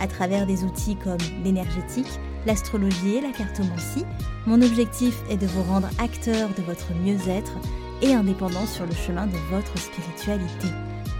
[0.00, 4.04] à travers des outils comme l'énergétique, l'astrologie et la cartomancie.
[4.46, 7.52] Mon objectif est de vous rendre acteur de votre mieux-être
[8.02, 10.68] et indépendant sur le chemin de votre spiritualité.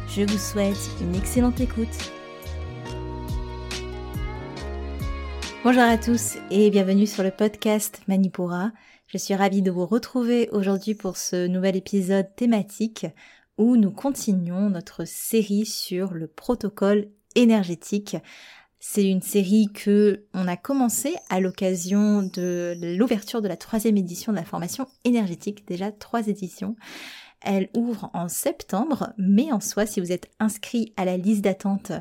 [0.09, 2.13] Je vous souhaite une excellente écoute.
[5.65, 8.73] Bonjour à tous et bienvenue sur le podcast Manipura.
[9.07, 13.07] Je suis ravie de vous retrouver aujourd'hui pour ce nouvel épisode thématique
[13.59, 18.17] où nous continuons notre série sur le protocole énergétique
[18.85, 24.33] c'est une série que on a commencé à l'occasion de l'ouverture de la troisième édition
[24.33, 26.75] de la formation énergétique, déjà trois éditions.
[27.45, 31.93] Elle ouvre en septembre, mais en soi, si vous êtes inscrit à la liste d'attente,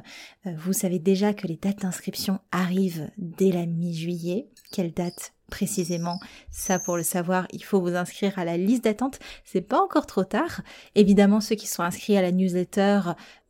[0.45, 4.47] euh, vous savez déjà que les dates d'inscription arrivent dès la mi-juillet.
[4.71, 6.19] Quelle date précisément?
[6.49, 9.19] Ça, pour le savoir, il faut vous inscrire à la liste d'attente.
[9.43, 10.61] C'est pas encore trop tard.
[10.95, 13.01] Évidemment, ceux qui sont inscrits à la newsletter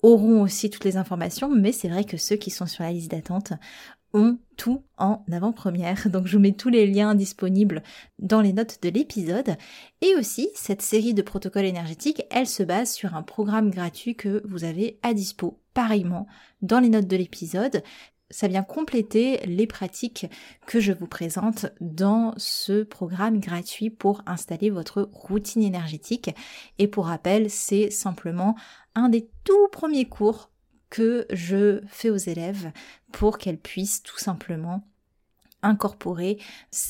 [0.01, 3.11] auront aussi toutes les informations, mais c'est vrai que ceux qui sont sur la liste
[3.11, 3.53] d'attente
[4.13, 6.09] ont tout en avant-première.
[6.09, 7.83] Donc je vous mets tous les liens disponibles
[8.19, 9.55] dans les notes de l'épisode.
[10.01, 14.41] Et aussi, cette série de protocoles énergétiques, elle se base sur un programme gratuit que
[14.47, 16.27] vous avez à dispo pareillement
[16.61, 17.83] dans les notes de l'épisode
[18.31, 20.25] ça vient compléter les pratiques
[20.65, 26.31] que je vous présente dans ce programme gratuit pour installer votre routine énergétique.
[26.79, 28.55] Et pour rappel, c'est simplement
[28.95, 30.50] un des tout premiers cours
[30.91, 32.71] que je fais aux élèves
[33.11, 34.83] pour qu'elles puissent tout simplement
[35.63, 36.37] incorporer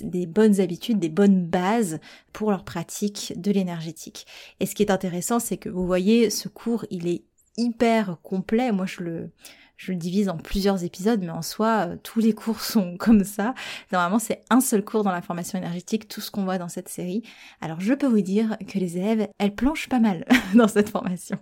[0.01, 1.99] des bonnes habitudes, des bonnes bases
[2.33, 4.25] pour leur pratique de l'énergétique.
[4.59, 7.23] Et ce qui est intéressant, c'est que vous voyez, ce cours, il est
[7.57, 8.71] hyper complet.
[8.71, 9.31] Moi, je le,
[9.77, 13.23] je le divise en plusieurs épisodes, mais en soi, euh, tous les cours sont comme
[13.23, 13.53] ça.
[13.91, 16.89] Normalement, c'est un seul cours dans la formation énergétique, tout ce qu'on voit dans cette
[16.89, 17.23] série.
[17.59, 21.37] Alors, je peux vous dire que les élèves, elles planchent pas mal dans cette formation.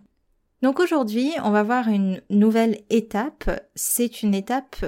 [0.62, 3.50] Donc aujourd'hui, on va voir une nouvelle étape.
[3.76, 4.86] C'est une étape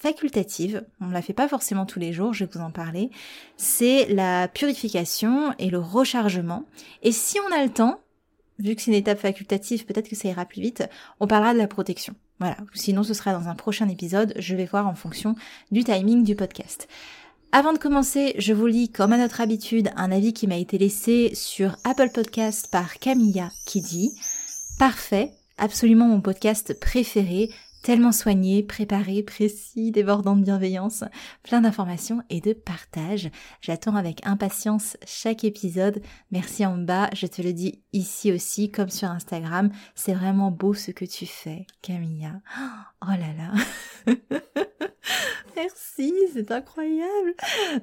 [0.00, 3.10] facultative, on ne la fait pas forcément tous les jours, je vais vous en parler,
[3.58, 6.64] c'est la purification et le rechargement.
[7.02, 8.00] Et si on a le temps,
[8.58, 10.84] vu que c'est une étape facultative, peut-être que ça ira plus vite,
[11.20, 12.14] on parlera de la protection.
[12.38, 15.34] Voilà, sinon ce sera dans un prochain épisode, je vais voir en fonction
[15.70, 16.88] du timing du podcast.
[17.52, 20.78] Avant de commencer, je vous lis comme à notre habitude un avis qui m'a été
[20.78, 24.12] laissé sur Apple Podcast par Camilla qui dit
[24.80, 27.50] Parfait, absolument mon podcast préféré,
[27.82, 31.04] tellement soigné, préparé, précis, débordant de bienveillance,
[31.42, 33.30] plein d'informations et de partage.
[33.60, 36.02] J'attends avec impatience chaque épisode.
[36.30, 39.70] Merci en bas, je te le dis ici aussi comme sur Instagram.
[39.94, 42.40] C'est vraiment beau ce que tu fais, Camilla.
[43.02, 44.14] Oh là là.
[45.56, 47.34] merci, c'est incroyable.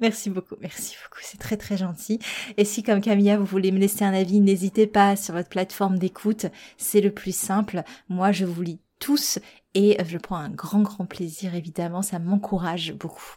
[0.01, 2.19] Merci beaucoup, merci beaucoup, c'est très très gentil.
[2.57, 5.97] Et si comme Camilla, vous voulez me laisser un avis, n'hésitez pas sur votre plateforme
[5.97, 6.45] d'écoute,
[6.77, 7.83] c'est le plus simple.
[8.09, 9.39] Moi, je vous lis tous
[9.77, 13.35] et je prends un grand grand plaisir évidemment, ça m'encourage beaucoup.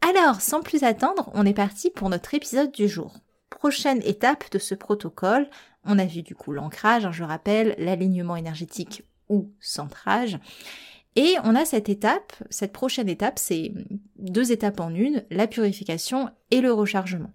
[0.00, 3.18] Alors, sans plus attendre, on est parti pour notre épisode du jour.
[3.50, 5.50] Prochaine étape de ce protocole,
[5.84, 10.38] on a vu du coup l'ancrage, hein, je rappelle, l'alignement énergétique ou centrage.
[11.14, 13.70] Et on a cette étape, cette prochaine étape, c'est
[14.16, 17.32] deux étapes en une, la purification et le rechargement.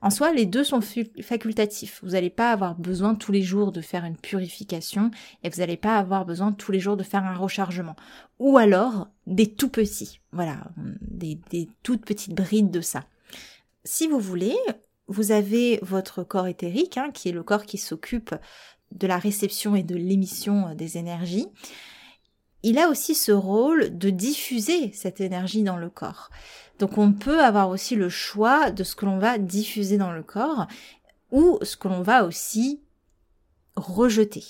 [0.00, 0.80] En soi, les deux sont
[1.22, 2.00] facultatifs.
[2.04, 5.10] Vous n'allez pas avoir besoin tous les jours de faire une purification
[5.42, 7.96] et vous n'allez pas avoir besoin tous les jours de faire un rechargement.
[8.38, 10.20] Ou alors des tout petits.
[10.30, 10.68] Voilà,
[11.00, 11.40] des,
[11.82, 13.04] toutes petites brides de ça.
[13.84, 14.56] Si vous voulez,
[15.08, 18.34] vous avez votre corps éthérique, hein, qui est le corps qui s'occupe
[18.92, 21.48] de la réception et de l'émission des énergies.
[22.62, 26.30] Il a aussi ce rôle de diffuser cette énergie dans le corps.
[26.78, 30.22] Donc on peut avoir aussi le choix de ce que l'on va diffuser dans le
[30.22, 30.66] corps
[31.30, 32.80] ou ce que l'on va aussi
[33.76, 34.44] rejeter.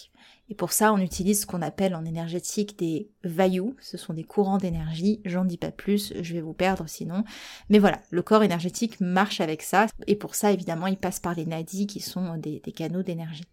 [0.50, 3.76] Et pour ça, on utilise ce qu'on appelle en énergétique des vailloux.
[3.80, 5.20] Ce sont des courants d'énergie.
[5.26, 7.24] J'en dis pas plus, je vais vous perdre sinon.
[7.68, 9.86] Mais voilà, le corps énergétique marche avec ça.
[10.06, 13.44] Et pour ça, évidemment, il passe par les nadis qui sont des, des canaux d'énergie.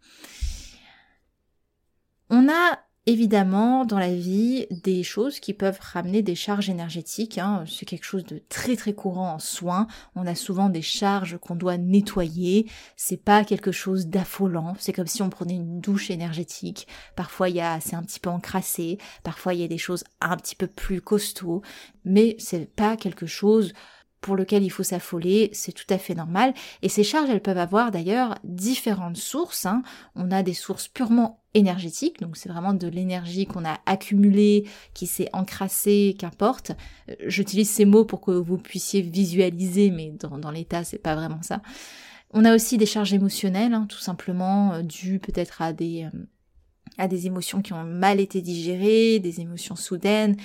[2.30, 7.38] On a évidemment dans la vie des choses qui peuvent ramener des charges énergétiques.
[7.38, 7.64] Hein.
[7.68, 9.88] C'est quelque chose de très très courant en soins.
[10.16, 12.70] On a souvent des charges qu'on doit nettoyer.
[12.96, 14.76] C'est pas quelque chose d'affolant.
[14.80, 16.88] C'est comme si on prenait une douche énergétique.
[17.16, 18.98] Parfois il y a c'est un petit peu encrassé.
[19.24, 21.62] Parfois il y a des choses un petit peu plus costauds.
[22.06, 23.74] Mais c'est pas quelque chose
[24.22, 26.56] pour lequel il faut s'affoler, c'est tout à fait normal.
[26.82, 29.68] Et ces charges, elles peuvent avoir d'ailleurs différentes sources.
[29.68, 29.84] Hein.
[30.16, 35.08] On a des sources purement énergétiques, donc c'est vraiment de l'énergie qu'on a accumulée, qui
[35.08, 36.72] s'est encrassée, qu'importe.
[37.10, 41.16] Euh, j'utilise ces mots pour que vous puissiez visualiser, mais dans, dans l'état, c'est pas
[41.16, 41.62] vraiment ça.
[42.32, 46.20] On a aussi des charges émotionnelles, hein, tout simplement euh, dues peut-être à des euh,
[46.98, 50.38] à des émotions qui ont mal été digérées, des émotions soudaines,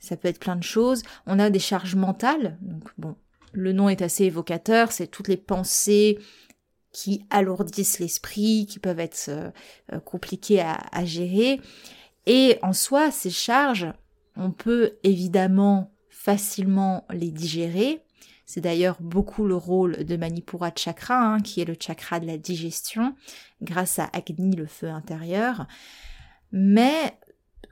[0.00, 1.02] ça peut être plein de choses.
[1.26, 3.14] On a des charges mentales, donc bon,
[3.52, 6.18] le nom est assez évocateur, c'est toutes les pensées
[6.92, 9.50] qui alourdissent l'esprit, qui peuvent être euh,
[9.92, 11.60] euh, compliquées à, à, gérer.
[12.26, 13.92] Et en soi, ces charges,
[14.36, 18.02] on peut évidemment facilement les digérer.
[18.44, 22.36] C'est d'ailleurs beaucoup le rôle de Manipura Chakra, hein, qui est le chakra de la
[22.36, 23.14] digestion,
[23.62, 25.66] grâce à Agni, le feu intérieur.
[26.52, 27.16] Mais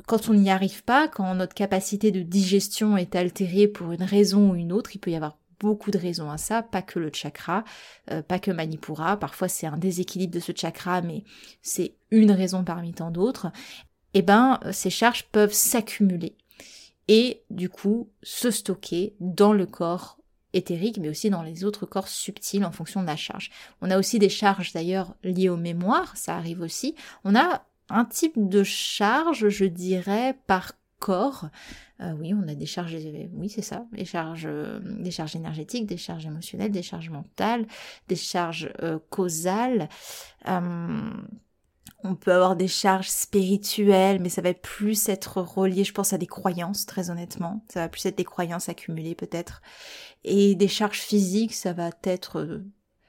[0.07, 4.51] quand on n'y arrive pas, quand notre capacité de digestion est altérée pour une raison
[4.51, 7.11] ou une autre, il peut y avoir beaucoup de raisons à ça, pas que le
[7.13, 7.65] chakra,
[8.11, 11.23] euh, pas que Manipura, parfois c'est un déséquilibre de ce chakra, mais
[11.63, 13.53] c'est une raison parmi tant d'autres,
[14.15, 16.35] eh ben ces charges peuvent s'accumuler
[17.07, 20.19] et du coup se stocker dans le corps
[20.53, 23.51] éthérique, mais aussi dans les autres corps subtils en fonction de la charge.
[23.83, 26.95] On a aussi des charges d'ailleurs liées aux mémoires, ça arrive aussi.
[27.25, 31.49] On a un type de charge, je dirais, par corps.
[32.01, 32.97] Euh, oui, on a des charges,
[33.33, 37.67] oui, c'est ça, des charges, euh, des charges énergétiques, des charges émotionnelles, des charges mentales,
[38.07, 39.89] des charges euh, causales.
[40.47, 46.19] on peut avoir des charges spirituelles, mais ça va plus être relié, je pense, à
[46.19, 47.65] des croyances, très honnêtement.
[47.69, 49.61] Ça va plus être des croyances accumulées, peut-être.
[50.25, 52.63] Et des charges physiques, ça va être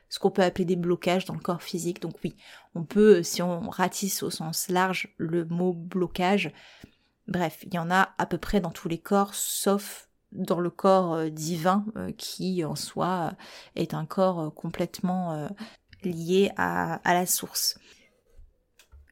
[0.10, 2.02] ce qu'on peut appeler des blocages dans le corps physique.
[2.02, 2.36] Donc oui,
[2.76, 6.52] on peut, si on ratisse au sens large le mot blocage,
[7.28, 10.70] bref, il y en a à peu près dans tous les corps, sauf dans le
[10.70, 13.34] corps euh, divin, euh, qui en soi
[13.76, 15.50] est un corps euh, complètement
[16.04, 17.78] lié à, à la source.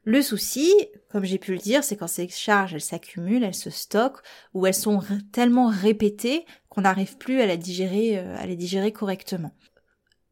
[0.03, 0.73] Le souci,
[1.11, 4.23] comme j'ai pu le dire, c'est quand ces charges, elles s'accumulent, elles se stockent,
[4.53, 9.51] ou elles sont tellement répétées qu'on n'arrive plus à, la digérer, à les digérer correctement.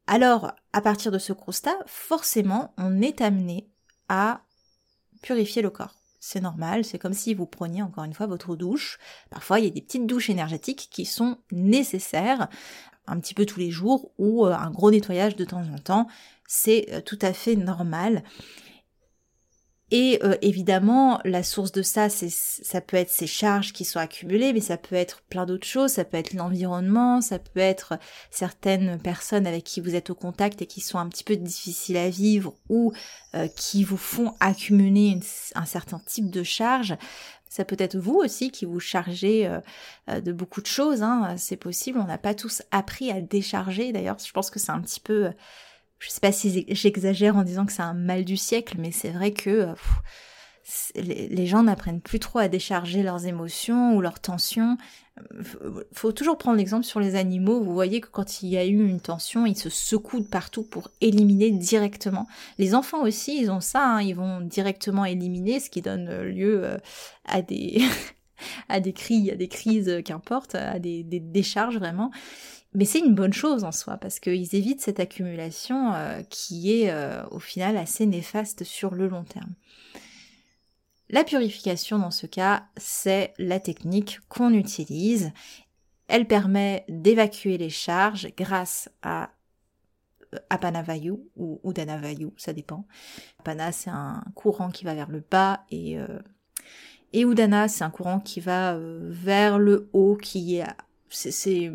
[0.08, 3.70] Alors, à partir de ce constat, forcément, on est amené
[4.08, 4.42] à
[5.22, 5.97] purifier le corps.
[6.30, 9.00] C'est normal, c'est comme si vous preniez encore une fois votre douche.
[9.30, 12.50] Parfois, il y a des petites douches énergétiques qui sont nécessaires
[13.08, 16.08] un petit peu tous les jours ou euh, un gros nettoyage de temps en temps.
[16.46, 18.26] C'est euh, tout à fait normal.
[19.90, 24.00] Et euh, évidemment, la source de ça, c'est ça peut être ces charges qui sont
[24.00, 25.92] accumulées, mais ça peut être plein d'autres choses.
[25.92, 27.98] Ça peut être l'environnement, ça peut être
[28.30, 31.96] certaines personnes avec qui vous êtes au contact et qui sont un petit peu difficiles
[31.96, 32.92] à vivre ou
[33.34, 35.18] euh, qui vous font accumuler
[35.56, 36.98] un certain type de charge.
[37.50, 41.02] Ça peut être vous aussi qui vous chargez euh, de beaucoup de choses.
[41.02, 41.36] Hein.
[41.38, 41.98] C'est possible.
[42.00, 43.94] On n'a pas tous appris à décharger.
[43.94, 45.32] D'ailleurs, je pense que c'est un petit peu
[46.00, 49.10] je sais pas si j'exagère en disant que c'est un mal du siècle, mais c'est
[49.10, 49.74] vrai que euh,
[50.96, 54.78] les gens n'apprennent plus trop à décharger leurs émotions ou leurs tensions.
[55.94, 57.64] Faut toujours prendre l'exemple sur les animaux.
[57.64, 60.92] Vous voyez que quand il y a eu une tension, ils se secouent partout pour
[61.00, 62.28] éliminer directement.
[62.58, 63.84] Les enfants aussi, ils ont ça.
[63.84, 64.02] Hein.
[64.02, 66.78] ils vont directement éliminer, ce qui donne lieu euh,
[67.26, 67.82] à des
[68.70, 72.12] à des cris, à des crises, qu'importe, à des décharges vraiment.
[72.78, 76.92] Mais c'est une bonne chose en soi, parce qu'ils évitent cette accumulation euh, qui est
[76.92, 79.56] euh, au final assez néfaste sur le long terme.
[81.10, 85.32] La purification dans ce cas, c'est la technique qu'on utilise.
[86.08, 89.32] Elle permet d'évacuer les charges grâce à
[90.36, 92.86] euh, Apanavayu ou Udanavayu, ça dépend.
[93.40, 95.98] Apana, c'est un courant qui va vers le bas et,
[97.12, 100.68] et Udana, c'est un courant qui va vers le haut, qui est,
[101.10, 101.72] c'est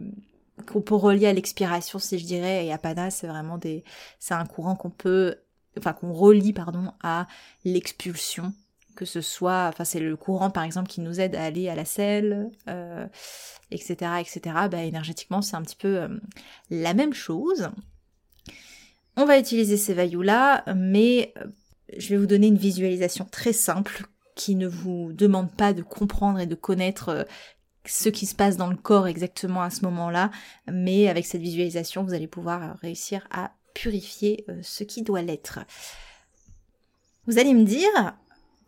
[0.67, 3.85] qu'on peut relier à l'expiration, si je dirais, et Apana, c'est vraiment des,
[4.19, 5.37] c'est un courant qu'on peut,
[5.79, 7.27] enfin qu'on relie, pardon, à
[7.65, 8.53] l'expulsion,
[8.95, 11.75] que ce soit, enfin c'est le courant par exemple qui nous aide à aller à
[11.75, 13.07] la selle, euh,
[13.71, 14.41] etc., etc.
[14.71, 16.09] Bah, énergétiquement, c'est un petit peu euh,
[16.71, 17.71] la même chose.
[19.17, 21.47] On va utiliser ces vailloux là, mais euh,
[21.97, 26.39] je vais vous donner une visualisation très simple qui ne vous demande pas de comprendre
[26.39, 27.27] et de connaître
[27.85, 30.31] ce qui se passe dans le corps exactement à ce moment-là,
[30.71, 35.61] mais avec cette visualisation, vous allez pouvoir réussir à purifier euh, ce qui doit l'être.
[37.27, 38.15] Vous allez me dire,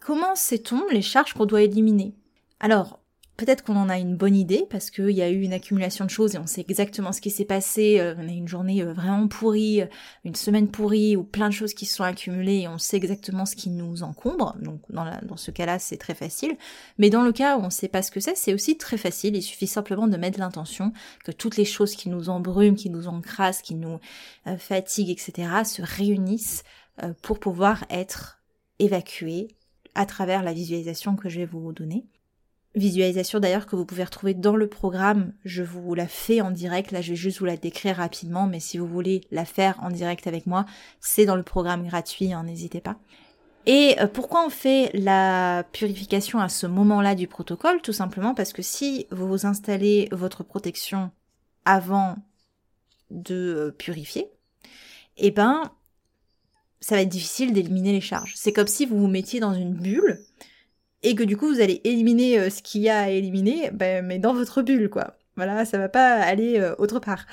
[0.00, 2.14] comment sait-on les charges qu'on doit éliminer?
[2.60, 3.00] Alors,
[3.36, 6.10] Peut-être qu'on en a une bonne idée parce qu'il y a eu une accumulation de
[6.10, 7.98] choses et on sait exactement ce qui s'est passé.
[7.98, 9.86] Euh, on a une journée euh, vraiment pourrie, euh,
[10.24, 13.44] une semaine pourrie ou plein de choses qui se sont accumulées et on sait exactement
[13.44, 14.54] ce qui nous encombre.
[14.60, 16.56] Donc dans, ce cas-là, c'est très facile.
[16.98, 18.98] Mais dans le cas où on ne sait pas ce que c'est, c'est aussi très
[18.98, 19.34] facile.
[19.34, 20.92] Il suffit simplement de mettre l'intention
[21.24, 23.98] que toutes les choses qui nous embrument, qui nous encrassent, qui nous
[24.58, 26.62] fatiguent, etc., se réunissent
[27.22, 28.38] pour pouvoir être
[28.78, 29.48] évacuées
[29.96, 32.04] à travers la visualisation que je vais vous donner.
[32.74, 35.32] Visualisation d'ailleurs que vous pouvez retrouver dans le programme.
[35.44, 36.90] Je vous la fais en direct.
[36.90, 39.90] Là, je vais juste vous la décrire rapidement, mais si vous voulez la faire en
[39.90, 40.66] direct avec moi,
[41.00, 42.96] c'est dans le programme gratuit, hein, n'hésitez pas.
[43.66, 47.80] Et euh, pourquoi on fait la purification à ce moment-là du protocole?
[47.80, 51.12] Tout simplement parce que si vous installez votre protection
[51.64, 52.16] avant
[53.10, 54.30] de euh, purifier,
[55.16, 55.70] eh ben,
[56.80, 58.34] ça va être difficile d'éliminer les charges.
[58.36, 60.20] C'est comme si vous vous mettiez dans une bulle
[61.04, 64.04] et que du coup vous allez éliminer euh, ce qu'il y a à éliminer, ben,
[64.04, 65.16] mais dans votre bulle, quoi.
[65.36, 67.26] Voilà, ça va pas aller euh, autre part.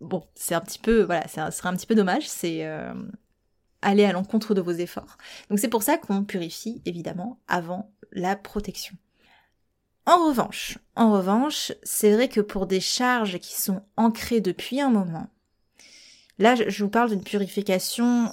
[0.00, 2.92] Bon, c'est un petit peu, voilà, ça serait un petit peu dommage, c'est euh,
[3.82, 5.18] aller à l'encontre de vos efforts.
[5.50, 8.96] Donc c'est pour ça qu'on purifie, évidemment, avant la protection.
[10.06, 14.90] En revanche, en revanche, c'est vrai que pour des charges qui sont ancrées depuis un
[14.90, 15.28] moment,
[16.38, 18.32] là je vous parle d'une purification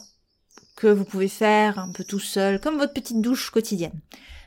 [0.75, 3.99] que vous pouvez faire un peu tout seul, comme votre petite douche quotidienne.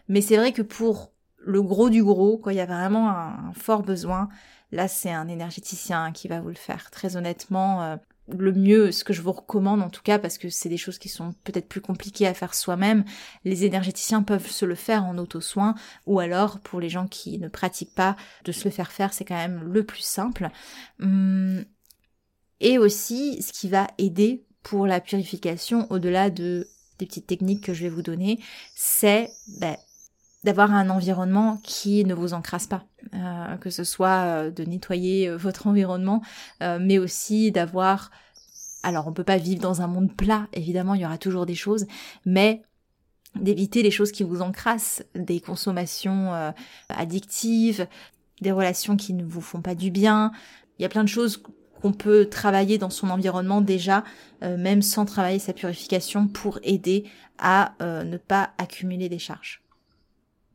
[0.08, 3.52] Mais c'est vrai que pour le gros du gros, quand il y a vraiment un,
[3.54, 4.28] fort besoin,
[4.72, 6.90] là c'est un énergéticien qui va vous le faire.
[6.90, 7.96] Très honnêtement, euh,
[8.28, 10.98] le mieux, ce que je vous recommande en tout cas, parce que c'est des choses
[10.98, 13.04] qui sont peut-être plus compliquées à faire soi-même,
[13.44, 15.74] les énergéticiens peuvent se le faire en auto-soin,
[16.06, 19.24] ou alors pour les gens qui ne pratiquent pas, de se le faire faire, c'est
[19.24, 20.48] quand même le plus simple.
[21.00, 21.64] Hum,
[22.60, 26.66] et aussi, ce qui va aider pour la purification, au-delà de
[26.98, 28.38] des petites techniques que je vais vous donner,
[28.74, 29.76] c'est ben,
[30.44, 32.84] d'avoir un environnement qui ne vous encrasse pas,
[33.14, 36.22] euh, que ce soit euh, de nettoyer euh, votre environnement,
[36.60, 38.10] mais aussi d'avoir...
[38.82, 41.54] Alors on peut pas vivre dans un monde plat, évidemment, il y aura toujours des
[41.54, 41.86] choses,
[42.26, 42.62] mais
[43.34, 46.52] d'éviter les choses qui vous encrassent, des consommations
[46.90, 47.88] addictives,
[48.42, 50.32] des relations qui ne vous font pas du bien.
[50.78, 51.42] Il y a plein de choses
[51.80, 54.04] qu'on peut travailler dans son environnement déjà,
[54.42, 57.04] même sans travailler sa purification, pour aider
[57.38, 59.63] à ne pas accumuler des charges.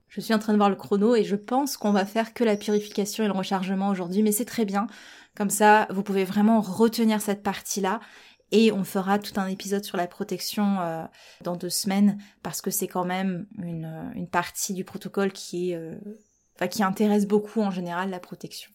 [0.10, 2.44] Je suis en train de voir le chrono et je pense qu'on va faire que
[2.44, 4.88] la purification et le rechargement aujourd'hui, mais c'est très bien.
[5.36, 8.00] Comme ça, vous pouvez vraiment retenir cette partie-là
[8.52, 11.04] et on fera tout un épisode sur la protection euh,
[11.44, 15.76] dans deux semaines parce que c'est quand même une, une, partie du protocole qui est,
[15.76, 15.96] euh,
[16.56, 18.72] enfin, qui intéresse beaucoup en général la protection.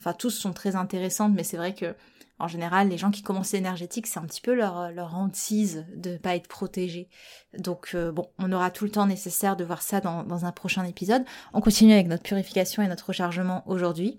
[0.00, 1.94] Enfin, tous sont très intéressantes, mais c'est vrai que
[2.38, 6.10] en général, les gens qui commencent l'énergétique, c'est un petit peu leur, leur hantise de
[6.12, 7.08] ne pas être protégés.
[7.56, 10.52] Donc euh, bon, on aura tout le temps nécessaire de voir ça dans, dans un
[10.52, 11.24] prochain épisode.
[11.52, 14.18] On continue avec notre purification et notre rechargement aujourd'hui.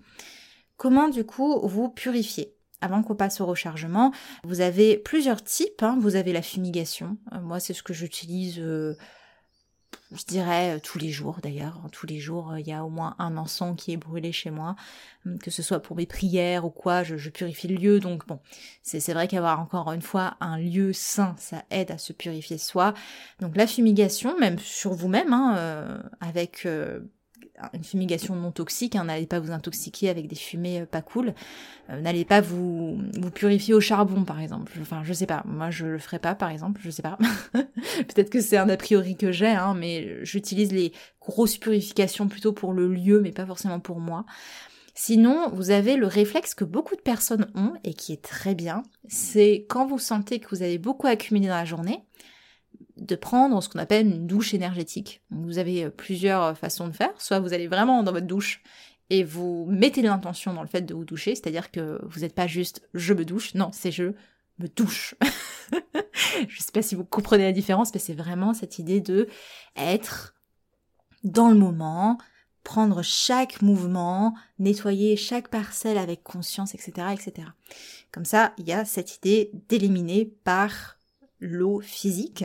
[0.76, 2.54] Comment du coup vous purifiez?
[2.82, 4.12] Avant qu'on passe au rechargement,
[4.44, 5.82] vous avez plusieurs types.
[5.82, 5.96] Hein.
[5.98, 7.16] Vous avez la fumigation.
[7.32, 8.96] Euh, moi, c'est ce que j'utilise euh,
[10.12, 11.80] je dirais euh, tous les jours d'ailleurs.
[11.92, 14.50] Tous les jours, euh, il y a au moins un encens qui est brûlé chez
[14.50, 14.76] moi,
[15.24, 18.00] hum, que ce soit pour mes prières ou quoi, je, purifie le lieu.
[18.00, 18.38] Donc bon,
[18.82, 22.94] c'est vrai qu'avoir encore une fois un lieu sain, ça aide à se purifier soi.
[23.40, 26.66] Donc la fumigation, même sur vous-même, hein, euh, avec
[27.72, 31.34] une fumigation non toxique, hein, n'allez pas vous intoxiquer avec des fumées euh, pas cool,
[31.90, 32.98] euh, n'allez pas vous,
[33.34, 36.50] purifier au charbon par exemple, enfin je sais pas, moi je le ferai pas par
[36.50, 37.18] exemple, je sais pas,
[37.52, 42.52] peut-être que c'est un a priori que j'ai, hein, mais j'utilise les grosses purifications plutôt
[42.52, 44.24] pour le lieu, mais pas forcément pour moi.
[44.98, 48.82] Sinon, vous avez le réflexe que beaucoup de personnes ont et qui est très bien,
[49.08, 52.02] c'est quand vous sentez que vous avez beaucoup accumulé dans la journée,
[52.96, 55.22] de prendre ce qu'on appelle une douche énergétique.
[55.30, 57.12] Vous avez euh, plusieurs euh, façons de faire.
[57.18, 58.62] Soit vous allez vraiment dans votre douche
[59.10, 62.46] et vous mettez l'intention dans le fait de vous doucher, c'est-à-dire que vous n'êtes pas
[62.46, 64.14] juste je me douche, non, c'est je
[64.58, 65.14] me douche.
[66.48, 69.28] je sais pas si vous comprenez la différence, mais c'est vraiment cette idée de
[69.76, 70.34] être
[71.22, 72.18] dans le moment,
[72.64, 77.48] prendre chaque mouvement, nettoyer chaque parcelle avec conscience, etc., etc.
[78.10, 80.98] Comme ça, il y a cette idée d'éliminer par
[81.40, 82.44] l'eau physique,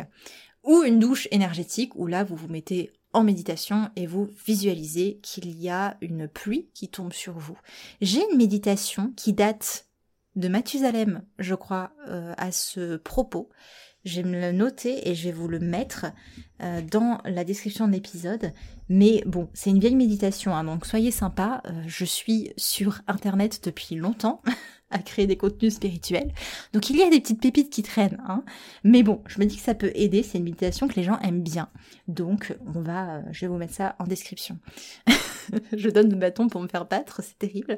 [0.64, 5.52] ou une douche énergétique où là vous vous mettez en méditation et vous visualisez qu'il
[5.60, 7.58] y a une pluie qui tombe sur vous.
[8.00, 9.88] J'ai une méditation qui date
[10.36, 13.50] de Mathusalem, je crois, euh, à ce propos.
[14.06, 16.08] Je vais me le noter et je vais vous le mettre
[16.62, 18.54] euh, dans la description de l'épisode.
[18.90, 21.62] Mais bon, c'est une vieille méditation, hein, donc soyez sympa.
[21.66, 24.42] Euh, je suis sur Internet depuis longtemps.
[24.92, 26.32] à créer des contenus spirituels.
[26.74, 28.44] Donc il y a des petites pépites qui traînent, hein.
[28.84, 31.20] Mais bon, je me dis que ça peut aider, c'est une méditation que les gens
[31.20, 31.70] aiment bien.
[32.08, 34.58] Donc on va, euh, je vais vous mettre ça en description.
[35.74, 37.78] je donne le bâton pour me faire battre, c'est terrible.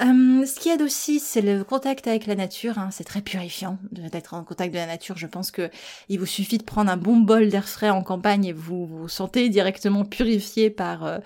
[0.00, 2.78] Euh, ce qui aide aussi, c'est le contact avec la nature.
[2.78, 2.88] Hein.
[2.90, 5.16] C'est très purifiant d'être en contact de la nature.
[5.16, 5.70] Je pense que
[6.08, 9.08] il vous suffit de prendre un bon bol d'air frais en campagne et vous vous
[9.08, 11.18] sentez directement purifié par euh,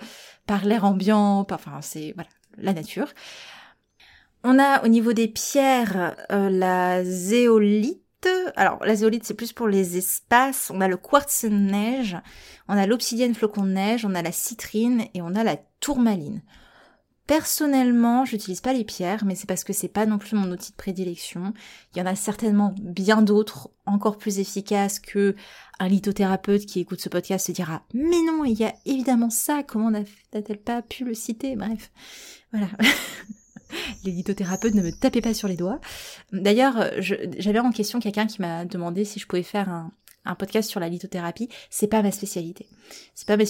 [0.45, 1.45] par l'air ambiant.
[1.49, 3.07] enfin, c'est voilà la nature.
[4.43, 7.99] On a au niveau des pierres euh, la zéolite.
[8.55, 10.71] Alors la zéolite c'est plus pour les espaces.
[10.73, 12.17] On a le quartz neige,
[12.67, 16.41] on a l'obsidienne flocon de neige, on a la citrine et on a la tourmaline.
[17.27, 20.71] Personnellement, j'utilise pas les pierres, mais c'est parce que c'est pas non plus mon outil
[20.71, 21.53] de prédilection.
[21.93, 25.35] Il y en a certainement bien d'autres encore plus efficaces que
[25.79, 29.63] un lithothérapeute qui écoute ce podcast se dira mais non, il y a évidemment ça,
[29.63, 31.55] comment n'a-t-elle pas pu le citer?
[31.55, 31.91] Bref,
[32.51, 32.67] voilà.
[34.03, 35.79] les lithothérapeutes ne me tapez pas sur les doigts.
[36.31, 39.91] D'ailleurs, j'avais en question quelqu'un qui m'a demandé si je pouvais faire un,
[40.37, 42.67] podcast sur la lithothérapie, c'est pas ma spécialité.
[43.15, 43.45] C'est pas ma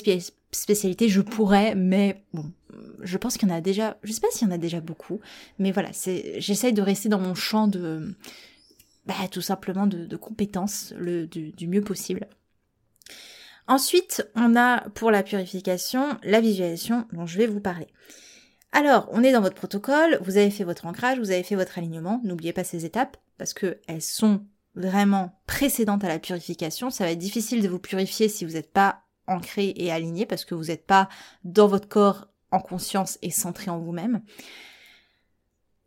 [0.52, 2.54] spécialité, je pourrais, mais bon,
[3.02, 4.80] je pense qu'il y en a déjà, je sais pas s'il y en a déjà
[4.80, 5.20] beaucoup,
[5.58, 5.90] mais voilà,
[6.38, 8.16] j'essaye de rester dans mon champ de,
[9.06, 12.28] bah, tout simplement de, compétences le, du mieux possible.
[13.68, 17.88] Ensuite, on a pour la purification la visualisation dont je vais vous parler.
[18.72, 21.78] Alors, on est dans votre protocole, vous avez fait votre ancrage, vous avez fait votre
[21.78, 24.46] alignement, n'oubliez pas ces étapes parce que elles sont
[24.76, 26.90] vraiment précédente à la purification.
[26.90, 30.46] Ça va être difficile de vous purifier si vous n'êtes pas ancré et aligné parce
[30.46, 31.10] que vous n'êtes pas
[31.44, 34.22] dans votre corps en conscience et centré en vous-même.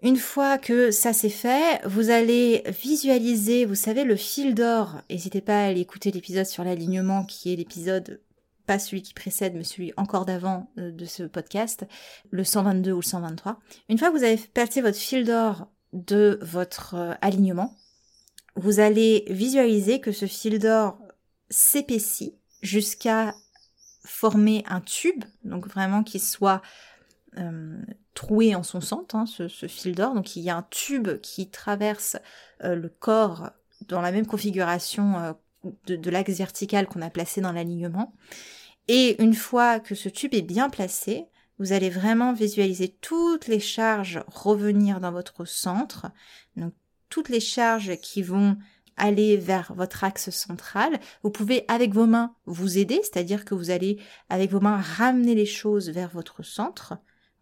[0.03, 5.01] Une fois que ça c'est fait, vous allez visualiser, vous savez, le fil d'or.
[5.09, 8.21] N'hésitez pas à aller écouter l'épisode sur l'alignement qui est l'épisode,
[8.67, 11.87] pas celui qui précède, mais celui encore d'avant euh, de ce podcast,
[12.31, 13.61] le 122 ou le 123.
[13.89, 17.75] Une fois que vous avez passé votre fil d'or de votre euh, alignement,
[18.57, 20.99] vous allez visualiser que ce fil d'or
[21.51, 23.35] s'épaissit jusqu'à
[24.05, 26.61] former un tube, donc vraiment qu'il soit
[27.39, 27.81] euh,
[28.15, 30.15] troué en son centre, hein, ce, fil d'or.
[30.15, 32.17] Donc il y a un tube qui traverse
[32.61, 33.51] le corps
[33.89, 35.35] dans la même configuration
[35.87, 38.15] de, l'axe vertical qu'on a placé dans l'alignement.
[38.89, 41.27] Et une fois que ce tube est bien placé,
[41.59, 46.07] vous allez vraiment visualiser toutes les charges revenir dans votre centre.
[46.57, 46.73] Donc
[47.09, 48.57] toutes les charges qui vont
[48.97, 50.99] aller vers votre axe central.
[51.23, 53.99] Vous pouvez avec vos mains vous aider, c'est-à-dire que vous allez
[54.29, 56.95] avec vos mains ramener les choses vers votre centre.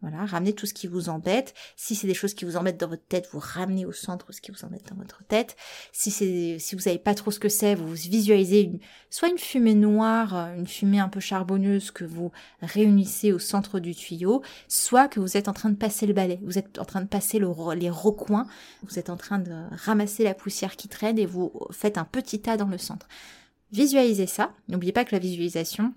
[0.03, 1.53] Voilà, ramenez tout ce qui vous embête.
[1.77, 4.41] Si c'est des choses qui vous embêtent dans votre tête, vous ramenez au centre ce
[4.41, 5.57] qui vous embête dans votre tête.
[5.93, 8.73] Si c'est, si vous savez pas trop ce que c'est, vous visualisez
[9.11, 12.33] soit une fumée noire, euh, une fumée un peu charbonneuse que vous
[12.63, 16.41] réunissez au centre du tuyau, soit que vous êtes en train de passer le balai.
[16.43, 18.47] Vous êtes en train de passer le, les recoins.
[18.83, 22.41] Vous êtes en train de ramasser la poussière qui traîne et vous faites un petit
[22.41, 23.07] tas dans le centre.
[23.73, 24.53] Visualisez ça.
[24.69, 25.95] N'oubliez pas que la visualisation,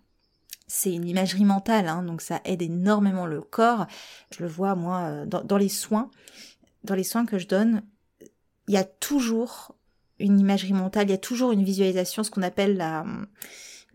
[0.68, 3.86] c'est une imagerie mentale, hein, donc ça aide énormément le corps.
[4.32, 6.10] Je le vois moi euh, dans, les soins,
[6.84, 7.84] dans les soins que je donne,
[8.68, 9.76] il y a toujours
[10.20, 13.04] une imagerie mentale, il y a toujours une visualisation, ce qu'on appelle la,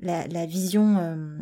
[0.01, 1.39] la, vision, euh,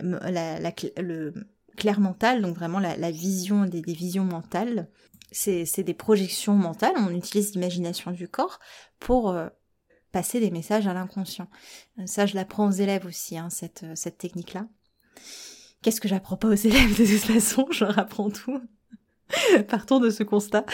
[0.00, 1.32] la, le
[1.76, 4.88] clair mental, donc vraiment la, vision des, des, visions mentales.
[5.32, 8.58] C'est des projections mentales, on utilise l'imagination du corps
[8.98, 9.48] pour euh,
[10.16, 11.46] passer des messages à l'inconscient.
[11.98, 14.66] Euh, ça, je l'apprends aux élèves aussi, hein, cette, euh, cette technique-là.
[15.82, 17.66] Qu'est-ce que j'apprends pas aux élèves de toute façon?
[17.70, 18.58] Je leur apprends tout.
[19.68, 20.64] Partons de ce constat.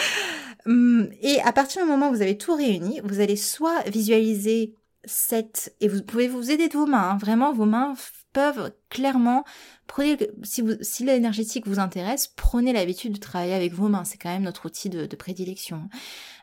[0.64, 4.76] Hum, et à partir du moment où vous avez tout réuni, vous allez soit visualiser
[5.05, 5.74] cette...
[5.81, 7.11] Et vous pouvez vous aider de vos mains.
[7.11, 7.18] Hein.
[7.20, 7.94] Vraiment, vos mains
[8.32, 9.44] peuvent clairement...
[9.86, 14.04] Prenez, si, vous, si l'énergétique vous intéresse, prenez l'habitude de travailler avec vos mains.
[14.04, 15.88] C'est quand même notre outil de, prédilection.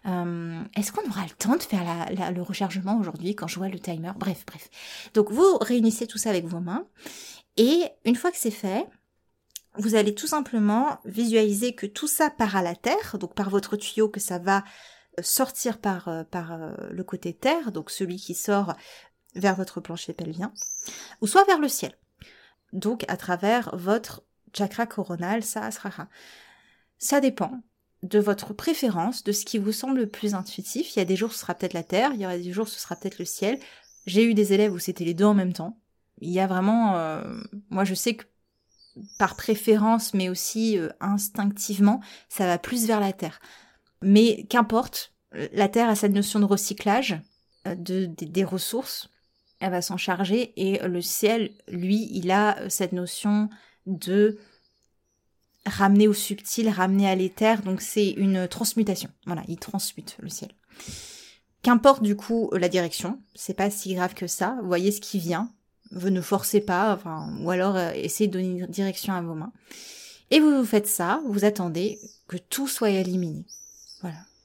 [0.05, 3.79] Euh, est-ce qu'on aura le temps de faire le rechargement aujourd'hui quand je vois le
[3.79, 4.11] timer?
[4.17, 4.69] Bref, bref.
[5.13, 6.85] Donc vous réunissez tout ça avec vos mains.
[7.57, 8.87] Et une fois que c'est fait,
[9.77, 13.77] vous allez tout simplement visualiser que tout ça part à la terre, donc par votre
[13.77, 14.63] tuyau, que ça va
[15.21, 18.75] sortir par, euh, par euh, le côté terre, donc celui qui sort
[19.35, 20.53] vers votre plancher pelvien,
[21.21, 21.97] ou soit vers le ciel,
[22.73, 24.23] donc à travers votre
[24.55, 26.09] chakra coronal, sahasrara.
[26.97, 27.61] Ça dépend
[28.03, 30.95] de votre préférence, de ce qui vous semble le plus intuitif.
[30.95, 32.67] Il y a des jours ce sera peut-être la terre, il y aura des jours
[32.67, 33.59] ce sera peut-être le ciel.
[34.05, 35.77] J'ai eu des élèves où c'était les deux en même temps.
[36.21, 38.25] Il y a vraiment, euh, moi je sais que
[39.17, 43.39] par préférence, mais aussi euh, instinctivement, ça va plus vers la terre.
[44.01, 47.21] Mais qu'importe, la terre a cette notion de recyclage
[47.67, 49.09] euh, de, des ressources,
[49.59, 53.49] elle va s'en charger, et le ciel, lui, il a cette notion
[53.85, 54.37] de
[55.65, 59.09] ramener au subtil, ramener à l'éther, donc c'est une transmutation.
[59.25, 60.51] Voilà, il transmute le ciel.
[61.61, 64.57] Qu'importe du coup la direction, c'est pas si grave que ça.
[64.63, 65.51] Voyez ce qui vient,
[65.91, 66.99] vous ne forcez pas,
[67.41, 69.51] ou alors euh, essayez de donner une direction à vos mains.
[70.31, 73.45] Et vous faites ça, vous attendez que tout soit éliminé.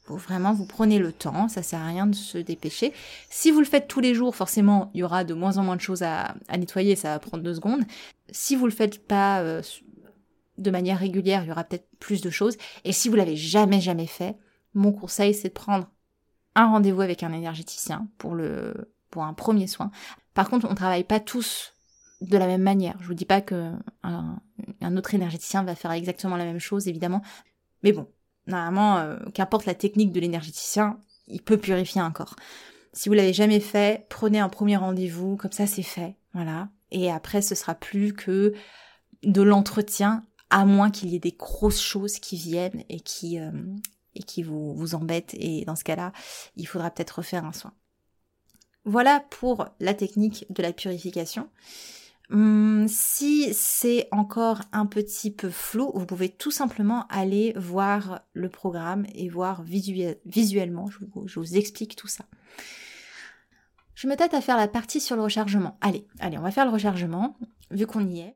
[0.06, 2.92] Vraiment, vous prenez le temps, ça sert à rien de se dépêcher.
[3.30, 5.76] Si vous le faites tous les jours, forcément, il y aura de moins en moins
[5.76, 7.84] de choses à, nettoyer, ça va prendre deux secondes.
[8.30, 9.62] Si vous le faites pas euh,
[10.58, 12.56] de manière régulière, il y aura peut-être plus de choses.
[12.84, 14.36] Et si vous l'avez jamais, jamais fait,
[14.74, 15.88] mon conseil, c'est de prendre
[16.54, 19.90] un rendez-vous avec un énergéticien pour le, pour un premier soin.
[20.34, 21.72] Par contre, on travaille pas tous
[22.20, 22.96] de la même manière.
[23.00, 24.40] Je vous dis pas que un,
[24.96, 27.22] autre énergéticien va faire exactement la même chose, évidemment.
[27.82, 28.08] Mais bon,
[28.46, 32.36] normalement, euh, qu'importe la technique de l'énergéticien, il peut purifier un corps.
[32.92, 36.68] Si vous l'avez jamais fait, prenez un premier rendez-vous, comme ça c'est fait, voilà.
[36.90, 38.54] Et après, ce sera plus que
[39.22, 43.50] de l'entretien, à moins qu'il y ait des grosses choses qui viennent et qui euh,
[44.14, 45.34] et qui vous vous embêtent.
[45.34, 46.12] Et dans ce cas-là,
[46.56, 47.72] il faudra peut-être refaire un soin.
[48.84, 51.48] Voilà pour la technique de la purification.
[52.30, 58.48] Hum, si c'est encore un petit peu flou, vous pouvez tout simplement aller voir le
[58.48, 60.88] programme et voir visuellement,
[61.26, 62.24] je vous, explique tout ça.
[63.94, 65.76] Je me tâte à faire la partie sur le rechargement.
[65.80, 67.36] Allez, allez, on va faire le rechargement,
[67.70, 68.34] vu qu'on y est.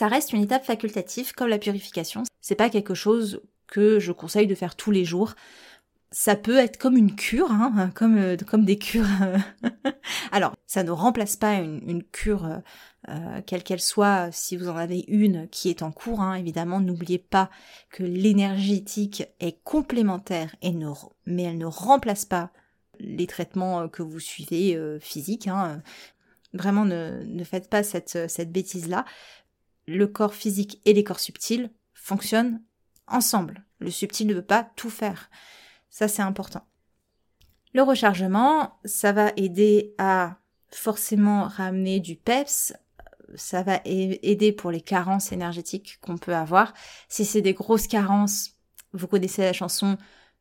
[0.00, 2.22] Ça reste une étape facultative comme la purification.
[2.40, 5.34] C'est pas quelque chose que je conseille de faire tous les jours.
[6.10, 9.04] Ça peut être comme une cure, hein, comme, euh, comme des cures.
[10.32, 12.58] Alors, ça ne remplace pas une, cure, euh,
[13.10, 16.22] euh, quelle qu'elle soit, si vous en avez une qui est en cours.
[16.22, 17.50] Hein, évidemment, n'oubliez pas
[17.90, 20.72] que l'énergétique est complémentaire, et
[21.26, 22.52] mais elle ne remplace pas
[23.00, 25.46] les traitements que vous suivez physiques.
[25.46, 25.82] Hein.
[26.54, 29.04] Vraiment, ne, faites pas cette, cette bêtise-là
[29.90, 32.62] le corps physique et les corps subtils fonctionnent
[33.06, 33.64] ensemble.
[33.80, 35.30] Le subtil ne veut pas tout faire.
[35.88, 36.66] Ça, c'est important.
[37.74, 40.38] Le rechargement, ça va aider à
[40.72, 42.72] forcément ramener du peps,
[43.34, 46.72] ça va aider pour les carences énergétiques qu'on peut avoir.
[47.08, 48.56] Si c'est des grosses carences,
[48.92, 49.98] vous connaissez la chanson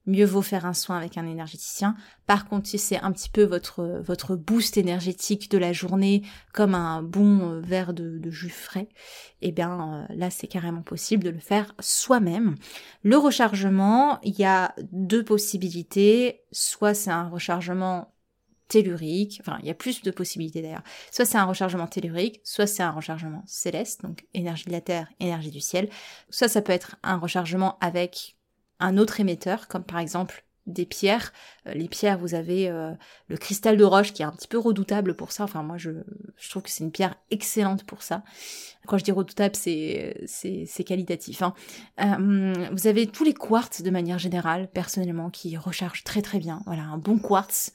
[0.09, 1.95] mieux vaut faire un soin avec un énergéticien.
[2.25, 6.75] Par contre, si c'est un petit peu votre, votre boost énergétique de la journée, comme
[6.75, 8.89] un bon euh, verre de, jus frais,
[9.41, 12.55] eh bien euh, là c'est carrément possible de le faire soi-même.
[13.03, 16.41] Le rechargement, il y a deux possibilités.
[16.51, 18.13] Soit c'est un rechargement
[18.67, 20.83] tellurique, enfin il y a plus de possibilités d'ailleurs.
[21.11, 25.07] Soit c'est un rechargement tellurique, soit c'est un rechargement céleste, donc énergie de la Terre,
[25.19, 25.89] énergie du ciel.
[26.29, 28.38] Soit ça peut être un rechargement avec
[28.79, 31.33] un autre émetteur, comme par exemple des pierres.
[31.67, 32.93] Euh, les pierres, vous avez euh,
[33.27, 35.43] le cristal de roche qui est un petit peu redoutable pour ça.
[35.43, 35.91] Enfin, moi, je,
[36.37, 38.23] je trouve que c'est une pierre excellente pour ça.
[38.87, 41.41] Quand je dis redoutable, c'est c'est qualitatif.
[41.41, 41.53] Hein.
[42.01, 46.61] Euh, vous avez tous les quartz de manière générale, personnellement, qui rechargent très très bien.
[46.65, 47.73] Voilà, un bon quartz,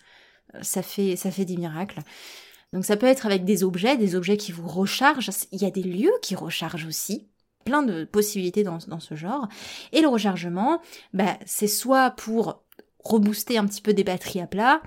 [0.63, 2.01] ça fait ça fait des miracles.
[2.73, 5.31] Donc ça peut être avec des objets, des objets qui vous rechargent.
[5.53, 7.29] Il y a des lieux qui rechargent aussi
[7.65, 9.49] plein de possibilités dans, ce genre.
[9.93, 10.81] Et le rechargement,
[11.13, 12.63] bah, c'est soit pour
[13.05, 14.81] rebooster un petit peu des batteries à plat,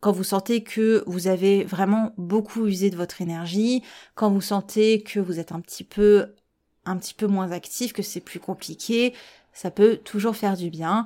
[0.00, 3.82] quand vous sentez que vous avez vraiment beaucoup usé de votre énergie,
[4.16, 6.34] quand vous sentez que vous êtes un petit peu
[6.84, 9.14] un petit peu moins actif, que c'est plus compliqué,
[9.52, 11.04] ça peut toujours faire du bien.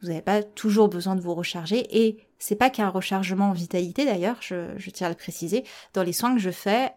[0.00, 4.06] Vous n'avez pas toujours besoin de vous recharger et c'est pas qu'un rechargement en vitalité
[4.06, 5.64] d'ailleurs, je, je tiens à le préciser.
[5.92, 6.92] Dans les soins que je fais,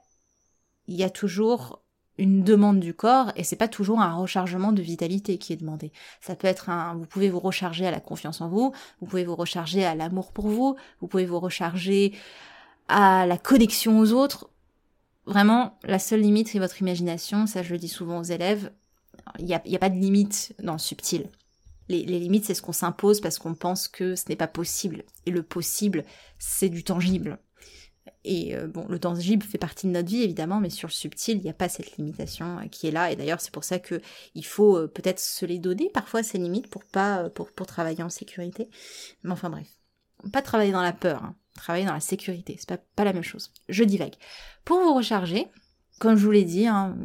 [0.88, 1.82] il y a toujours
[2.18, 5.92] une demande du corps et c'est pas toujours un rechargement de vitalité qui est demandé.
[6.20, 9.24] Ça peut être un, vous pouvez vous recharger à la confiance en vous, vous pouvez
[9.24, 12.14] vous recharger à l'amour pour vous, vous pouvez vous recharger
[12.88, 14.50] à la connexion aux autres.
[15.26, 18.72] Vraiment, la seule limite c'est votre imagination, ça je le dis souvent aux élèves.
[19.40, 21.28] Il n'y a, a, pas de limite dans le subtil.
[21.90, 25.04] Les limites, c'est ce qu'on s'impose parce qu'on pense que ce n'est pas possible.
[25.26, 26.06] Et le possible,
[26.40, 27.38] c'est du tangible.
[28.24, 31.38] Et euh, bon, le tangible fait partie de notre vie évidemment, mais sur le subtil,
[31.38, 33.12] il n'y a pas cette limitation euh, qui est là.
[33.12, 34.02] Et d'ailleurs, c'est pour ça que
[34.36, 38.04] il faut euh, peut-être se les donner parfois ces limites pour pas pour, pour travailler
[38.04, 38.70] en sécurité.
[39.24, 39.68] Mais enfin bref,
[40.32, 41.36] pas travailler dans la peur, hein.
[41.56, 43.52] travailler dans la sécurité, c'est pas pas la même chose.
[43.70, 44.16] Je divague.
[44.66, 45.48] Pour vous recharger,
[46.00, 46.98] comme je vous l'ai dit, hein,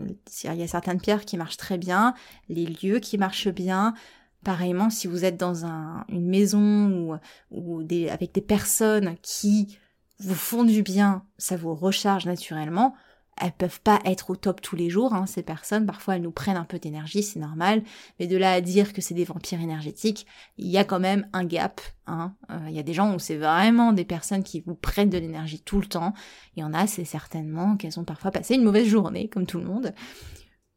[0.45, 2.15] il y a certaines pierres qui marchent très bien,
[2.49, 3.95] les lieux qui marchent bien.
[4.43, 5.67] Pareillement, si vous êtes dans
[6.09, 7.19] une maison
[7.51, 7.81] ou,
[8.11, 9.77] avec des personnes qui
[10.19, 12.95] vous font du bien, ça vous recharge naturellement,
[13.39, 15.85] elles peuvent pas être au top tous les jours, hein, ces personnes.
[15.85, 17.83] Parfois, elles nous prennent un peu d'énergie, c'est normal.
[18.19, 20.27] Mais de là à dire que c'est des vampires énergétiques,
[20.57, 21.83] il y a quand même un gap.
[22.07, 22.35] Hein.
[22.51, 25.19] Euh, il y a des gens où c'est vraiment des personnes qui vous prennent de
[25.19, 26.15] l'énergie tout le temps.
[26.57, 29.59] Il y en a, c'est certainement qu'elles ont parfois passé une mauvaise journée, comme tout
[29.59, 29.93] le monde.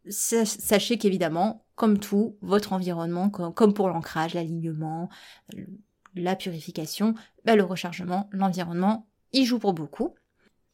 [0.10, 5.10] Sachez qu'évidemment, comme tout, votre environnement, comme pour l'ancrage, l'alignement,
[6.16, 7.14] la purification,
[7.46, 10.16] bah, le rechargement, l'environnement, il joue pour beaucoup.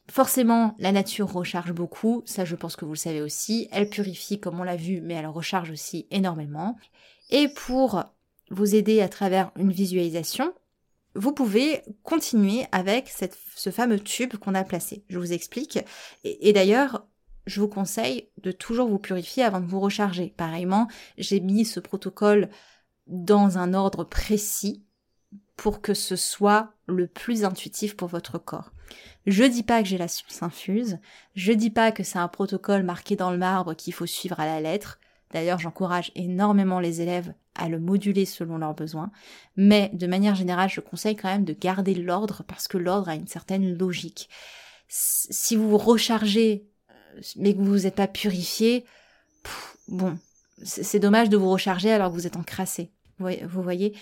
[0.09, 3.67] Forcément, la nature recharge beaucoup, ça je pense que vous le savez aussi.
[3.71, 6.77] Elle purifie comme on l'a vu, mais elle recharge aussi énormément.
[7.31, 8.03] Et pour
[8.51, 10.53] vous aider à travers une visualisation,
[11.15, 13.11] vous pouvez continuer avec
[13.55, 15.03] ce fameux tube qu'on a placé.
[15.09, 15.79] Je vous explique.
[16.23, 17.07] Et, d'ailleurs,
[17.47, 20.33] je vous conseille de toujours vous purifier avant de vous recharger.
[20.35, 20.87] Pareillement,
[21.17, 22.49] j'ai mis ce protocole
[23.07, 24.84] dans un ordre précis
[25.55, 28.71] pour que ce soit le plus intuitif pour votre corps.
[29.25, 30.99] Je dis pas que j'ai la science infuse,
[31.35, 34.45] je dis pas que c'est un protocole marqué dans le marbre qu'il faut suivre à
[34.45, 34.99] la lettre.
[35.31, 39.11] D'ailleurs, j'encourage énormément les élèves à le moduler selon leurs besoins,
[39.55, 43.15] mais de manière générale, je conseille quand même de garder l'ordre parce que l'ordre a
[43.15, 44.29] une certaine logique.
[44.87, 48.85] Si vous vous rechargez euh, mais que vous n'êtes pas purifié,
[49.87, 50.17] bon,
[50.63, 52.91] c'est dommage de vous recharger alors que vous êtes encrassé.
[53.17, 53.95] Vous voyez,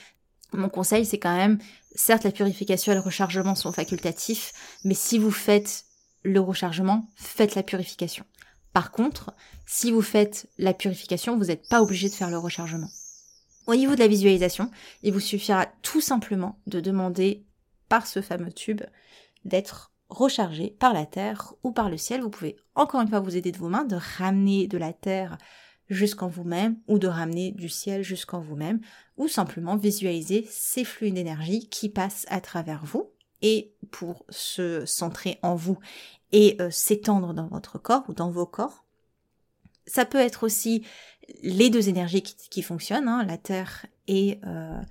[0.57, 1.59] mon conseil, c'est quand même,
[1.95, 5.85] certes, la purification et le rechargement sont facultatifs, mais si vous faites
[6.23, 8.25] le rechargement, faites la purification.
[8.73, 9.33] Par contre,
[9.65, 12.89] si vous faites la purification, vous n'êtes pas obligé de faire le rechargement.
[13.67, 14.71] Au niveau de la visualisation,
[15.03, 17.45] il vous suffira tout simplement de demander
[17.87, 18.81] par ce fameux tube
[19.45, 22.21] d'être rechargé par la terre ou par le ciel.
[22.21, 25.37] Vous pouvez encore une fois vous aider de vos mains, de ramener de la terre
[25.93, 28.79] jusqu'en vous-même ou de ramener du ciel jusqu'en vous-même
[29.17, 35.39] ou simplement visualiser ces flux d'énergie qui passent à travers vous et pour se centrer
[35.41, 35.77] en vous
[36.31, 38.85] et euh, s'étendre dans votre corps ou dans vos corps.
[39.85, 40.85] Ça peut être aussi
[41.41, 44.81] les deux énergies qui, fonctionnent, hein, la terre et, euh,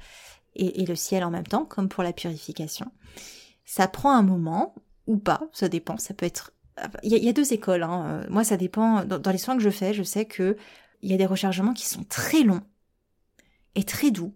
[0.55, 2.91] et, et le ciel en même temps, comme pour la purification.
[3.65, 4.75] Ça prend un moment
[5.07, 6.53] ou pas, ça dépend, ça peut être
[7.03, 7.83] il y, a deux écoles.
[7.83, 8.25] Hein.
[8.29, 9.05] Moi, ça dépend.
[9.05, 10.57] Dans, les soins que je fais, je sais que
[11.03, 12.63] il y a des rechargements qui sont très longs
[13.75, 14.35] et très doux.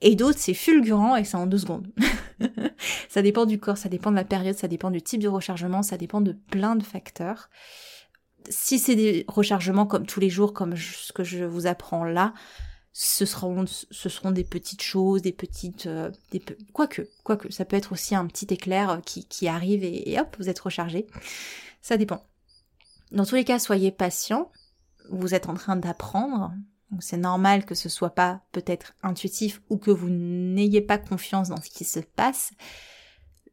[0.00, 1.90] Et d'autres, c'est fulgurant et c'est en deux secondes.
[3.08, 5.82] ça dépend du corps, ça dépend de la période, ça dépend du type de rechargement,
[5.82, 7.48] ça dépend de plein de facteurs.
[8.48, 12.34] Si c'est des rechargements comme tous les jours, comme ce que je vous apprends là,
[12.92, 13.64] ce seront,
[14.32, 15.86] des petites choses, des petites...
[15.86, 20.10] Euh, des, quoique, quoique, ça peut être aussi un petit éclair qui, qui arrive et,
[20.10, 21.06] et hop, vous êtes rechargé.
[21.82, 22.26] Ça dépend.
[23.12, 24.50] Dans tous les cas, soyez patient
[25.10, 26.52] vous êtes en train d'apprendre.
[26.98, 31.60] C'est normal que ce soit pas peut-être intuitif ou que vous n'ayez pas confiance dans
[31.60, 32.52] ce qui se passe.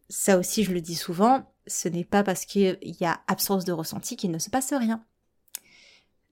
[0.09, 3.71] Ça aussi, je le dis souvent, ce n'est pas parce qu'il y a absence de
[3.73, 5.03] ressenti qu'il ne se passe rien.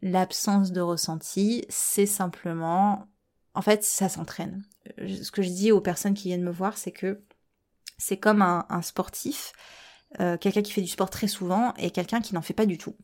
[0.02, 3.08] L'absence de ressenti, c'est simplement,
[3.54, 4.64] en fait, ça s'entraîne.
[4.98, 7.22] Ce que je dis aux personnes qui viennent me voir, c'est que
[7.98, 9.54] c'est comme un, un sportif
[10.22, 12.78] euh, quelqu'un qui fait du sport très souvent et quelqu'un qui n'en fait pas du
[12.78, 12.96] tout.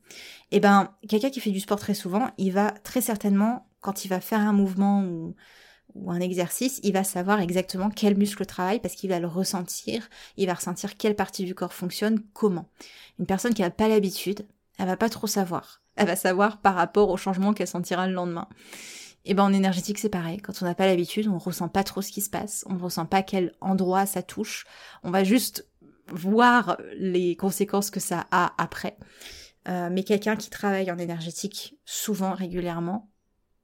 [0.51, 4.07] Eh ben, quelqu'un qui fait du sport très souvent, il va très certainement, quand il
[4.07, 5.35] va faire un mouvement ou,
[6.07, 10.47] un exercice, il va savoir exactement quel muscle travaille parce qu'il va le ressentir, il
[10.47, 12.69] va ressentir quelle partie du corps fonctionne, comment.
[13.19, 14.47] Une personne qui n'a pas l'habitude,
[14.77, 15.81] elle va pas trop savoir.
[15.97, 18.47] Elle va savoir par rapport au changement qu'elle sentira le lendemain.
[19.25, 21.83] Et eh ben en énergétique c'est pareil, quand on n'a pas l'habitude, on ressent pas
[21.83, 24.65] trop ce qui se passe, on ne ressent pas quel endroit ça touche,
[25.03, 25.67] on va juste
[26.13, 28.97] voir les conséquences que ça a après.
[29.67, 33.11] Euh, mais quelqu'un qui travaille en énergétique souvent, régulièrement,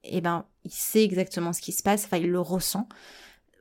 [0.04, 2.88] eh ben, il sait exactement ce qui se passe, enfin, il le ressent.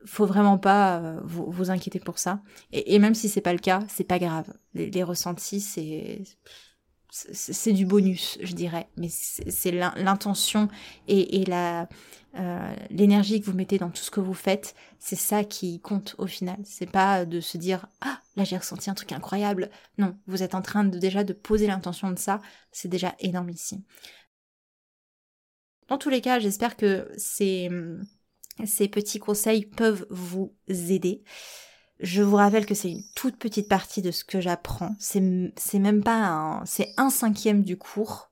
[0.05, 2.41] Faut vraiment pas euh, vous, vous, inquiéter pour ça.
[2.71, 4.53] Et, même si c'est pas le cas, c'est pas grave.
[4.73, 6.23] Les, ressentis, c'est
[7.09, 10.67] c'est du bonus, je dirais, mais c'est l'intention
[11.07, 11.87] et la
[12.37, 16.15] euh, l'énergie que vous mettez dans tout ce que vous faites, c'est ça qui compte
[16.17, 16.57] au final.
[16.63, 19.69] C'est pas de se dire ah là j'ai ressenti un truc incroyable.
[19.97, 23.49] Non, vous êtes en train de déjà de poser l'intention de ça, c'est déjà énorme
[23.49, 23.83] ici.
[25.87, 27.69] Dans tous les cas, j'espère que ces
[28.65, 31.23] ces petits conseils peuvent vous aider.
[31.99, 34.95] Je vous rappelle que c'est une toute petite partie de ce que j'apprends.
[34.99, 38.31] C'est, c'est même pas un, c'est un cinquième du cours.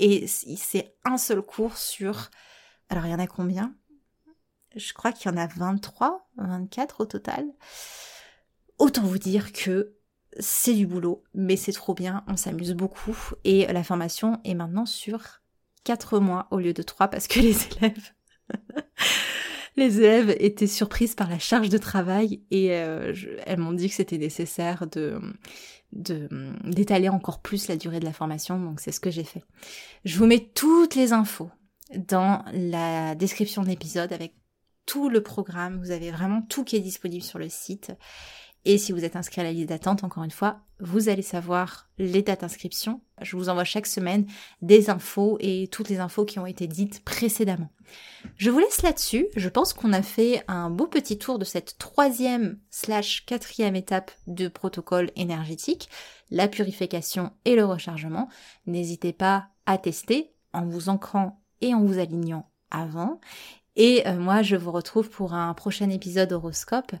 [0.00, 2.30] Et c'est un seul cours sur,
[2.88, 3.74] alors il y en a combien?
[4.76, 7.46] Je crois qu'il y en a 23, 24 au total.
[8.78, 9.94] Autant vous dire que
[10.38, 13.16] c'est du boulot, mais c'est trop bien, on s'amuse beaucoup.
[13.44, 15.40] Et la formation est maintenant sur
[15.84, 18.12] 4 mois au lieu de 3 parce que les élèves
[19.78, 23.14] les élèves étaient surprises par la charge de travail et euh,
[23.46, 25.20] elles m'ont dit que c'était nécessaire de
[25.90, 29.42] d'étaler encore plus la durée de la formation, donc c'est ce que j'ai fait.
[30.04, 31.50] Je vous mets toutes les infos
[31.96, 34.34] dans la description de l'épisode avec
[34.86, 37.92] tout le programme, vous avez vraiment tout qui est disponible sur le site.
[38.64, 41.88] Et si vous êtes inscrit à la liste d'attente, encore une fois, vous allez savoir
[41.98, 43.00] les dates d'inscription.
[43.20, 44.26] Je vous envoie chaque semaine
[44.62, 47.70] des infos et toutes les infos qui ont été dites précédemment.
[48.36, 49.28] Je vous laisse là-dessus.
[49.36, 54.10] Je pense qu'on a fait un beau petit tour de cette troisième slash quatrième étape
[54.26, 55.88] de protocole énergétique,
[56.30, 58.28] la purification et le rechargement.
[58.66, 63.20] N'hésitez pas à tester en vous ancrant et en vous alignant avant.
[63.76, 66.92] Et euh, moi, je vous retrouve pour un prochain épisode horoscope.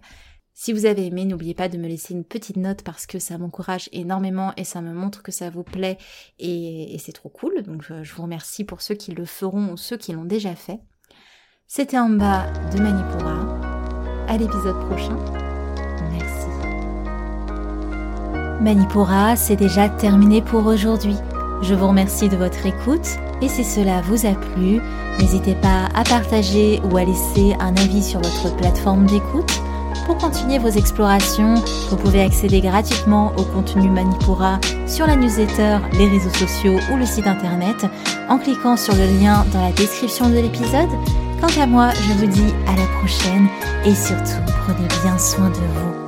[0.54, 3.38] Si vous avez aimé, n'oubliez pas de me laisser une petite note parce que ça
[3.38, 5.98] m'encourage énormément et ça me montre que ça vous plaît
[6.40, 7.62] et, c'est trop cool.
[7.62, 10.80] Donc je, vous remercie pour ceux qui le feront ou ceux qui l'ont déjà fait.
[11.68, 13.60] C'était en bas de Manipura.
[14.26, 15.16] À l'épisode prochain.
[16.10, 16.48] Merci.
[18.60, 21.14] Manipura, c'est déjà terminé pour aujourd'hui.
[21.62, 24.80] Je vous remercie de votre écoute et si cela vous a plu,
[25.18, 29.60] n'hésitez pas à partager ou à laisser un avis sur votre plateforme d'écoute
[30.08, 31.56] pour continuer vos explorations,
[31.90, 37.04] vous pouvez accéder gratuitement au contenu Manipura sur la newsletter, les réseaux sociaux ou le
[37.04, 37.84] site internet
[38.30, 40.88] en cliquant sur le lien dans la description de l'épisode.
[41.42, 43.48] Quant à moi, je vous dis à la prochaine
[43.84, 46.07] et surtout prenez bien soin de vous.